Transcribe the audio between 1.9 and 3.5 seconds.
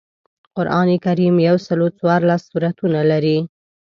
څوارلس سورتونه لري